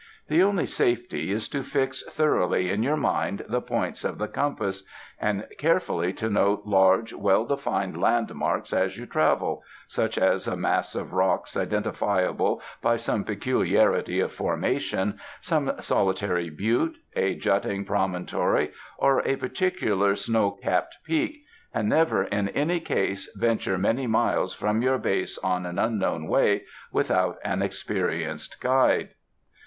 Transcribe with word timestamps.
The 0.29 0.41
only 0.41 0.65
safety 0.65 1.31
is 1.31 1.47
to 1.49 1.61
fix 1.61 2.01
thoroughly 2.03 2.71
in 2.71 2.81
your 2.81 2.97
mind 2.97 3.45
the 3.47 3.61
points 3.61 4.03
of 4.03 4.17
the 4.17 4.27
compass, 4.27 4.81
and 5.19 5.45
carefully 5.59 6.11
to 6.13 6.27
note 6.27 6.63
large, 6.65 7.13
well 7.13 7.45
defined 7.45 8.01
landmarks 8.01 8.73
as 8.73 8.97
you 8.97 9.05
travel— 9.05 9.61
such 9.87 10.17
as 10.17 10.47
a 10.47 10.55
mass 10.57 10.95
of 10.95 11.13
rocks 11.13 11.55
identifiable 11.55 12.63
by 12.81 12.95
some 12.95 13.23
peculiarity 13.23 14.19
of 14.19 14.31
formation, 14.31 15.19
some 15.39 15.71
solitary 15.79 16.49
butte, 16.49 16.97
a 17.15 17.35
jutting 17.35 17.85
promon 17.85 18.25
tory 18.27 18.71
or 18.97 19.21
a 19.23 19.35
particular 19.35 20.15
snow 20.15 20.49
capped 20.49 20.97
peak; 21.05 21.43
and 21.75 21.87
never 21.87 22.23
in 22.23 22.49
any 22.49 22.79
case 22.79 23.31
venture 23.37 23.77
many 23.77 24.07
miles 24.07 24.51
from 24.51 24.81
your 24.81 24.97
base 24.97 25.37
on 25.43 25.63
8 25.63 25.69
THE 25.69 25.71
DESERTS 25.75 25.85
an 25.89 25.93
unknown 25.93 26.27
way 26.27 26.63
without 26.91 27.37
an 27.45 27.61
experienced 27.61 28.59
guide. 28.59 29.09